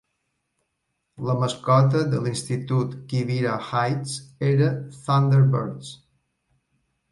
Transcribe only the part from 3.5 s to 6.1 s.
Heights era Thunderbirds.